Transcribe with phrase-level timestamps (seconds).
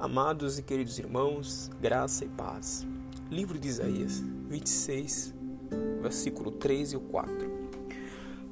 [0.00, 2.86] Amados e queridos irmãos, graça e paz.
[3.28, 5.34] Livro de Isaías 26,
[6.00, 7.36] versículo 3 e 4.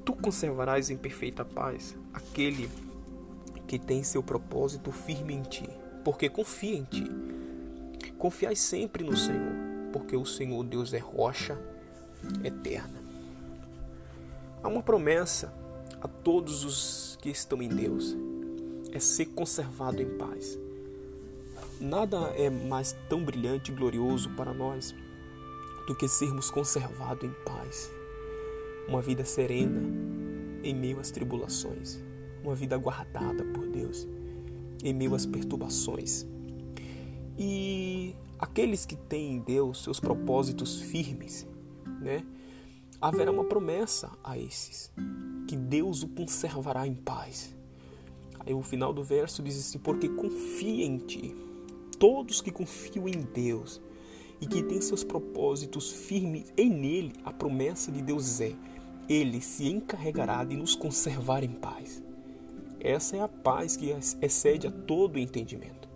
[0.05, 2.69] Tu conservarás em perfeita paz aquele
[3.65, 5.71] que tem seu propósito firme em ti,
[6.05, 7.05] porque confia em ti.
[8.19, 9.55] Confiai sempre no Senhor,
[9.93, 11.57] porque o Senhor Deus é rocha
[12.43, 13.01] eterna.
[14.65, 15.55] Há uma promessa
[16.01, 18.17] a todos os que estão em Deus:
[18.91, 20.66] é ser conservado em paz.
[21.81, 24.95] Nada é mais tão brilhante e glorioso para nós
[25.87, 27.93] do que sermos conservados em paz.
[28.89, 29.83] Uma vida serena
[30.63, 32.01] em meio às tribulações,
[32.43, 34.07] uma vida guardada por Deus
[34.83, 36.27] em meio às perturbações.
[37.39, 41.47] E aqueles que têm em Deus seus propósitos firmes,
[42.01, 42.25] né?
[43.01, 44.91] Haverá uma promessa a esses,
[45.47, 47.55] que Deus o conservará em paz.
[48.41, 51.37] Aí o final do verso diz assim: porque confia em ti.
[51.99, 53.81] Todos que confiam em Deus
[54.41, 58.53] e que têm seus propósitos firmes em nele, a promessa de Deus é:
[59.09, 62.03] ele se encarregará de nos conservar em paz.
[62.81, 65.89] Essa é a paz que excede a todo entendimento.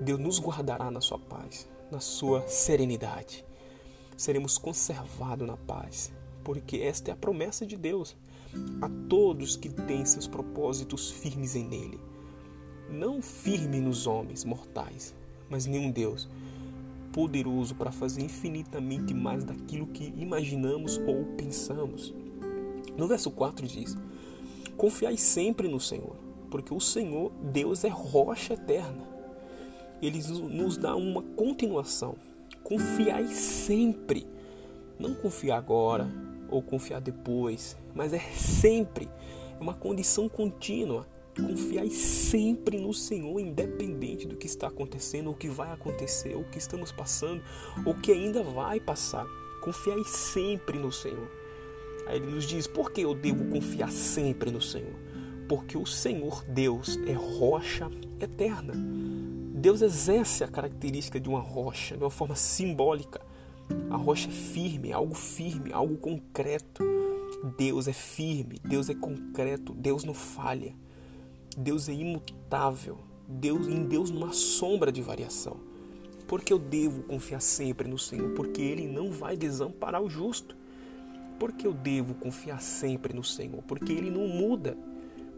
[0.00, 3.44] Deus nos guardará na sua paz, na sua serenidade.
[4.16, 6.10] Seremos conservados na paz,
[6.42, 8.16] porque esta é a promessa de Deus
[8.80, 12.09] a todos que têm seus propósitos firmes em Nele.
[12.90, 15.14] Não firme nos homens mortais,
[15.48, 16.28] mas em um Deus
[17.12, 22.14] poderoso para fazer infinitamente mais daquilo que imaginamos ou pensamos.
[22.96, 23.96] No verso 4 diz:
[24.76, 26.16] Confiai sempre no Senhor,
[26.50, 29.08] porque o Senhor, Deus, é rocha eterna.
[30.00, 32.14] Ele nos dá uma continuação.
[32.62, 34.26] Confiai sempre.
[34.98, 36.08] Não confiar agora
[36.48, 39.08] ou confiar depois, mas é sempre
[39.60, 41.06] é uma condição contínua.
[41.36, 46.58] Confiai sempre no Senhor, independente do que está acontecendo, o que vai acontecer, o que
[46.58, 47.42] estamos passando,
[47.84, 49.26] ou que ainda vai passar.
[49.62, 51.30] Confiai sempre no Senhor.
[52.06, 54.94] Aí ele nos diz: por que eu devo confiar sempre no Senhor?
[55.48, 57.90] Porque o Senhor Deus é rocha
[58.20, 58.74] eterna.
[59.54, 63.20] Deus exerce a característica de uma rocha de uma forma simbólica.
[63.90, 66.82] A rocha é firme, algo firme, algo concreto.
[67.56, 70.74] Deus é firme, Deus é concreto, Deus não falha.
[71.60, 72.98] Deus é imutável.
[73.28, 75.58] Deus, em Deus não há sombra de variação.
[76.26, 80.56] Porque eu devo confiar sempre no Senhor, porque Ele não vai desamparar o justo.
[81.38, 84.76] Porque eu devo confiar sempre no Senhor, porque Ele não muda,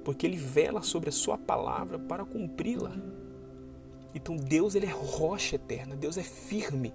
[0.04, 2.94] porque Ele vela sobre a Sua palavra para cumpri-la.
[4.14, 6.92] Então Deus ele é rocha eterna, Deus é firme.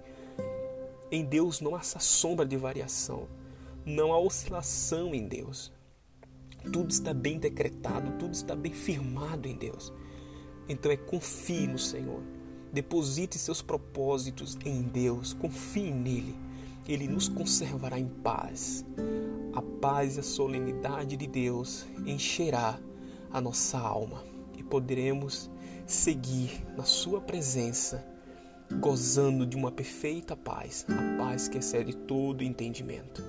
[1.10, 3.26] Em Deus não há essa sombra de variação,
[3.84, 5.72] não há oscilação em Deus.
[6.64, 9.92] Tudo está bem decretado, tudo está bem firmado em Deus.
[10.68, 12.22] Então é confie no Senhor.
[12.72, 16.36] Deposite seus propósitos em Deus, confie nele.
[16.86, 18.84] Ele nos conservará em paz.
[19.54, 22.78] A paz e a solenidade de Deus encherá
[23.30, 24.22] a nossa alma
[24.56, 25.50] e poderemos
[25.86, 28.06] seguir na sua presença,
[28.80, 33.24] gozando de uma perfeita paz, a paz que excede todo entendimento.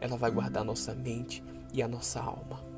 [0.00, 1.42] Ela vai guardar nossa mente
[1.72, 2.73] e a nossa alma.